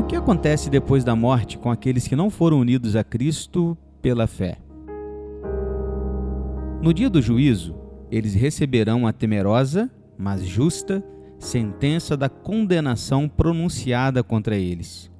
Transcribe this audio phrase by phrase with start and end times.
[0.00, 4.26] O que acontece depois da morte com aqueles que não foram unidos a Cristo pela
[4.26, 4.56] fé?
[6.80, 7.74] No dia do juízo,
[8.10, 11.04] eles receberão a temerosa, mas justa,
[11.38, 15.10] sentença da condenação pronunciada contra eles.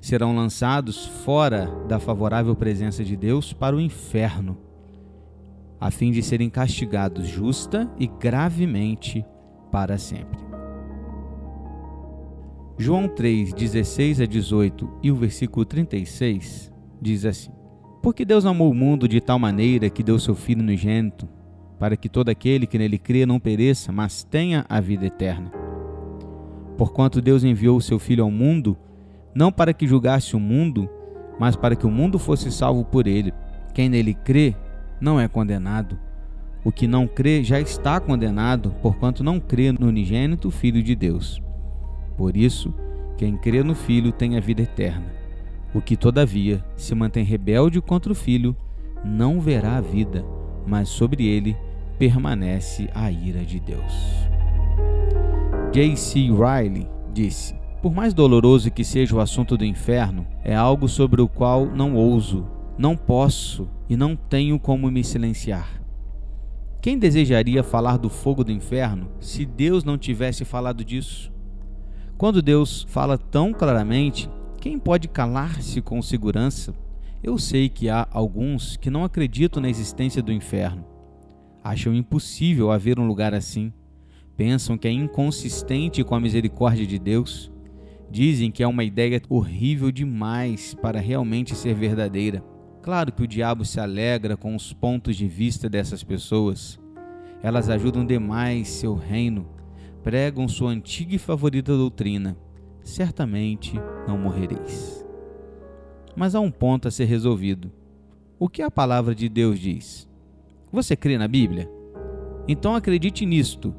[0.00, 4.56] Serão lançados fora da favorável presença de Deus para o inferno,
[5.78, 9.22] a fim de serem castigados justa e gravemente
[9.70, 10.47] para sempre.
[12.80, 17.50] João 3, 16 a 18 e o versículo 36 diz assim:
[18.00, 21.28] Porque Deus amou o mundo de tal maneira que deu seu Filho unigênito,
[21.76, 25.50] para que todo aquele que nele crê não pereça, mas tenha a vida eterna.
[26.76, 28.78] Porquanto Deus enviou o seu Filho ao mundo,
[29.34, 30.88] não para que julgasse o mundo,
[31.36, 33.34] mas para que o mundo fosse salvo por ele.
[33.74, 34.54] Quem nele crê
[35.00, 35.98] não é condenado.
[36.64, 41.42] O que não crê já está condenado, porquanto não crê no unigênito Filho de Deus.
[42.18, 42.74] Por isso,
[43.16, 45.06] quem crê no Filho tem a vida eterna.
[45.72, 48.56] O que, todavia, se mantém rebelde contra o Filho,
[49.04, 50.26] não verá a vida,
[50.66, 51.56] mas sobre ele
[51.96, 53.92] permanece a ira de Deus.
[55.72, 56.18] J.C.
[56.32, 61.28] Riley disse: Por mais doloroso que seja o assunto do inferno, é algo sobre o
[61.28, 65.80] qual não ouso, não posso e não tenho como me silenciar.
[66.80, 71.37] Quem desejaria falar do fogo do inferno se Deus não tivesse falado disso?
[72.18, 74.28] Quando Deus fala tão claramente,
[74.60, 76.74] quem pode calar-se com segurança?
[77.22, 80.84] Eu sei que há alguns que não acreditam na existência do inferno.
[81.62, 83.72] Acham impossível haver um lugar assim.
[84.36, 87.52] Pensam que é inconsistente com a misericórdia de Deus.
[88.10, 92.42] Dizem que é uma ideia horrível demais para realmente ser verdadeira.
[92.82, 96.80] Claro que o diabo se alegra com os pontos de vista dessas pessoas.
[97.44, 99.57] Elas ajudam demais seu reino
[100.08, 102.34] pregam sua antiga e favorita doutrina:
[102.82, 105.04] certamente não morrereis.
[106.16, 107.70] Mas há um ponto a ser resolvido.
[108.38, 110.08] O que a palavra de Deus diz?
[110.72, 111.70] Você crê na Bíblia?
[112.48, 113.74] Então acredite nisto.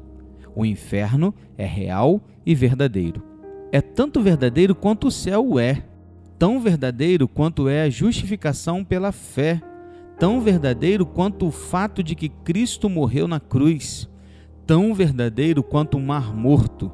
[0.54, 3.24] O inferno é real e verdadeiro.
[3.72, 5.82] É tanto verdadeiro quanto o céu é,
[6.38, 9.60] tão verdadeiro quanto é a justificação pela fé,
[10.16, 14.08] tão verdadeiro quanto o fato de que Cristo morreu na cruz,
[14.70, 16.92] tão verdadeiro quanto o mar morto.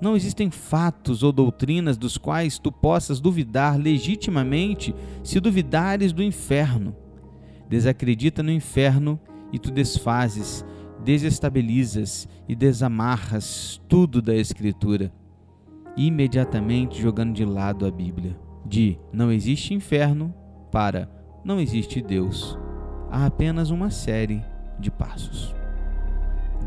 [0.00, 6.94] Não existem fatos ou doutrinas dos quais tu possas duvidar legitimamente se duvidares do inferno.
[7.68, 9.18] Desacredita no inferno
[9.52, 10.64] e tu desfazes,
[11.02, 15.12] desestabilizas e desamarras tudo da Escritura,
[15.96, 18.38] imediatamente jogando de lado a Bíblia.
[18.64, 20.32] De não existe inferno
[20.70, 21.10] para
[21.44, 22.56] não existe Deus.
[23.10, 24.40] Há apenas uma série
[24.78, 25.63] de passos.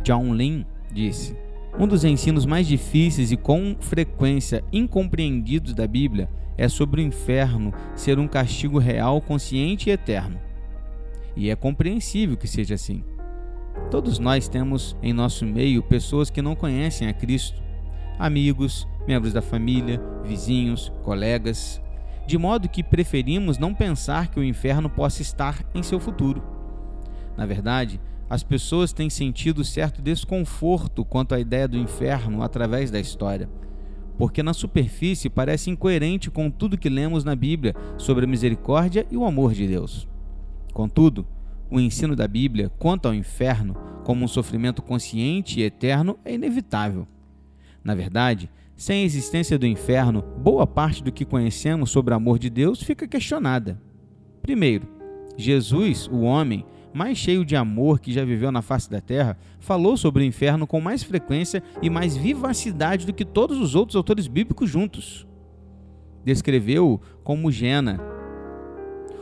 [0.08, 1.36] John Lin disse:
[1.78, 7.74] Um dos ensinos mais difíceis e com frequência incompreendidos da Bíblia é sobre o inferno
[7.94, 10.40] ser um castigo real, consciente e eterno.
[11.36, 13.04] E é compreensível que seja assim.
[13.92, 17.62] Todos nós temos em nosso meio pessoas que não conhecem a Cristo,
[18.18, 21.82] amigos, membros da família, vizinhos, colegas,
[22.26, 26.42] de modo que preferimos não pensar que o inferno possa estar em seu futuro.
[27.36, 33.00] Na verdade, as pessoas têm sentido certo desconforto quanto à ideia do inferno através da
[33.00, 33.50] história,
[34.18, 39.16] porque na superfície parece incoerente com tudo que lemos na Bíblia sobre a misericórdia e
[39.16, 40.08] o amor de Deus.
[40.74, 41.26] Contudo,
[41.70, 47.08] o ensino da Bíblia quanto ao inferno como um sofrimento consciente e eterno é inevitável.
[47.84, 52.38] Na verdade, sem a existência do inferno, boa parte do que conhecemos sobre o amor
[52.38, 53.82] de Deus fica questionada.
[54.42, 54.88] Primeiro,
[55.36, 56.66] Jesus, o homem,
[56.98, 60.66] mais cheio de amor que já viveu na face da terra, falou sobre o inferno
[60.66, 65.28] com mais frequência e mais vivacidade do que todos os outros autores bíblicos juntos.
[66.26, 68.02] Descreveu como Gena,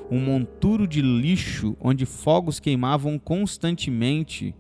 [0.09, 4.55] um monturo de lixo onde fogos queimavam constantemente,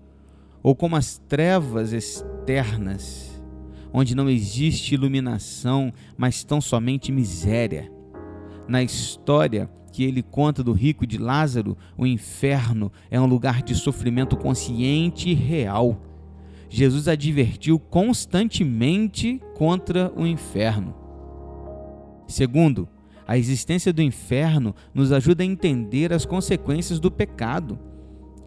[0.61, 3.41] ou como as trevas externas,
[3.93, 7.89] onde não existe iluminação, mas tão somente miséria.
[8.67, 13.73] Na história, que ele conta do rico de Lázaro, o inferno é um lugar de
[13.73, 16.01] sofrimento consciente e real.
[16.67, 20.93] Jesus advertiu constantemente contra o inferno.
[22.27, 22.89] Segundo,
[23.25, 27.79] a existência do inferno nos ajuda a entender as consequências do pecado.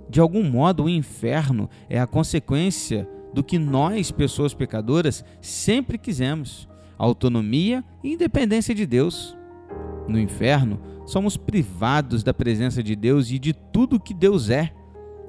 [0.06, 6.68] De algum modo, o inferno é a consequência do que nós, pessoas pecadoras, sempre quisemos:
[6.98, 9.34] autonomia e independência de Deus.
[10.06, 14.70] No inferno, somos privados da presença de Deus e de tudo que Deus é.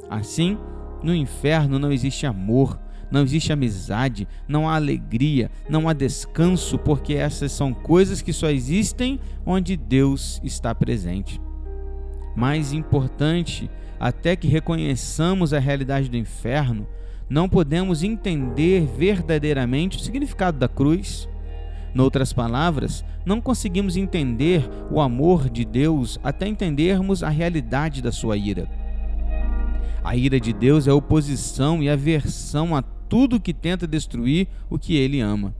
[0.10, 0.58] Assim,
[1.02, 2.78] no inferno não existe amor,
[3.10, 8.50] não existe amizade, não há alegria, não há descanso, porque essas são coisas que só
[8.50, 11.40] existem onde Deus está presente.
[12.36, 16.86] Mais importante, até que reconheçamos a realidade do inferno,
[17.30, 21.30] não podemos entender verdadeiramente o significado da cruz.
[21.94, 28.38] Noutras palavras, não conseguimos entender o amor de Deus até entendermos a realidade da sua
[28.38, 28.69] ira.
[30.03, 34.95] A ira de Deus é oposição e aversão a tudo que tenta destruir o que
[34.95, 35.53] ele ama.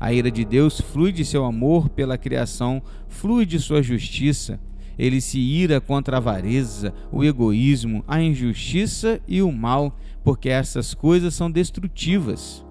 [0.00, 4.60] A ira de Deus flui de seu amor pela criação, flui de sua justiça.
[4.96, 10.94] Ele se ira contra a avareza, o egoísmo, a injustiça e o mal, porque essas
[10.94, 12.64] coisas são destrutivas.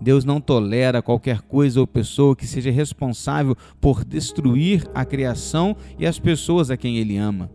[0.00, 6.06] Deus não tolera qualquer coisa ou pessoa que seja responsável por destruir a criação e
[6.06, 7.50] as pessoas a quem Ele ama.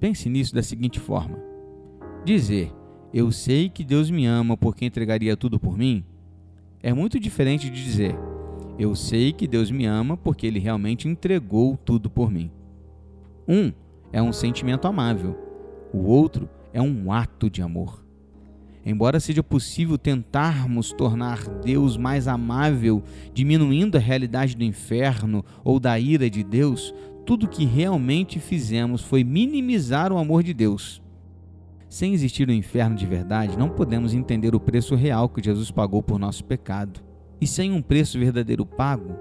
[0.00, 1.38] Pense nisso da seguinte forma:
[2.24, 2.72] dizer
[3.14, 6.02] eu sei que Deus me ama porque entregaria tudo por mim,
[6.82, 8.16] é muito diferente de dizer
[8.78, 12.50] eu sei que Deus me ama porque ele realmente entregou tudo por mim.
[13.46, 13.72] Um
[14.12, 15.36] é um sentimento amável,
[15.92, 18.04] o outro é um ato de amor.
[18.84, 23.02] Embora seja possível tentarmos tornar Deus mais amável,
[23.32, 26.92] diminuindo a realidade do inferno ou da ira de Deus,
[27.24, 31.00] tudo que realmente fizemos foi minimizar o amor de Deus.
[31.88, 36.02] Sem existir o inferno de verdade, não podemos entender o preço real que Jesus pagou
[36.02, 37.00] por nosso pecado.
[37.40, 39.14] E sem um preço verdadeiro pago,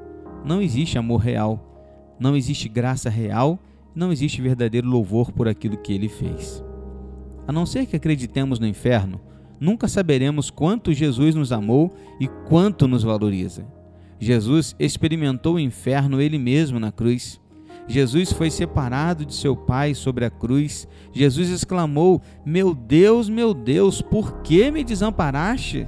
[0.44, 3.60] não existe amor real, não existe graça real,
[3.94, 6.63] não existe verdadeiro louvor por aquilo que ele fez.
[7.48, 9.19] A não ser que acreditemos no inferno,
[9.62, 13.63] nunca saberemos quanto Jesus nos amou e quanto nos valoriza.
[14.19, 17.40] Jesus experimentou o inferno ele mesmo na cruz.
[17.88, 20.88] Jesus foi separado de seu Pai sobre a cruz.
[21.13, 25.88] Jesus exclamou: Meu Deus, meu Deus, por que me desamparaste?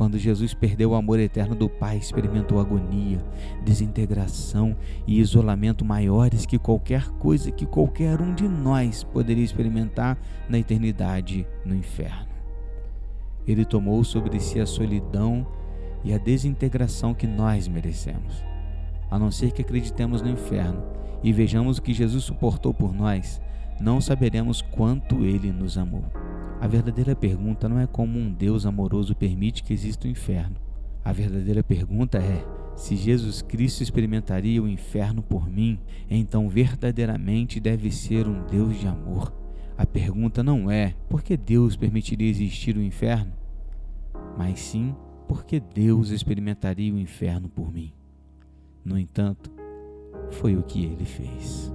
[0.00, 3.22] Quando Jesus perdeu o amor eterno do Pai, experimentou agonia,
[3.62, 4.74] desintegração
[5.06, 10.16] e isolamento maiores que qualquer coisa que qualquer um de nós poderia experimentar
[10.48, 12.30] na eternidade no inferno.
[13.46, 15.46] Ele tomou sobre si a solidão
[16.02, 18.42] e a desintegração que nós merecemos
[19.10, 20.82] a não ser que acreditemos no inferno
[21.22, 23.38] e vejamos o que Jesus suportou por nós,
[23.78, 26.04] não saberemos quanto ele nos amou.
[26.60, 30.56] A verdadeira pergunta não é como um Deus amoroso permite que exista o inferno.
[31.02, 32.44] A verdadeira pergunta é:
[32.76, 35.80] se Jesus Cristo experimentaria o inferno por mim,
[36.10, 39.32] então verdadeiramente deve ser um Deus de amor.
[39.76, 43.32] A pergunta não é por que Deus permitiria existir o inferno,
[44.36, 44.94] mas sim
[45.26, 47.90] por que Deus experimentaria o inferno por mim.
[48.84, 49.50] No entanto,
[50.30, 51.72] foi o que ele fez.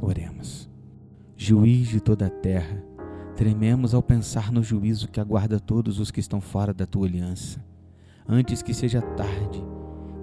[0.00, 0.68] Oremos.
[1.36, 2.82] Juiz de toda a terra,
[3.36, 7.62] trememos ao pensar no juízo que aguarda todos os que estão fora da tua aliança.
[8.26, 9.62] Antes que seja tarde,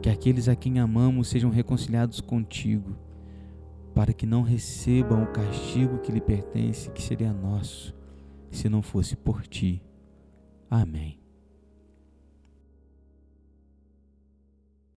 [0.01, 2.97] que aqueles a quem amamos sejam reconciliados contigo,
[3.93, 7.93] para que não recebam o castigo que lhe pertence, que seria nosso,
[8.49, 9.81] se não fosse por ti.
[10.69, 11.22] Amém.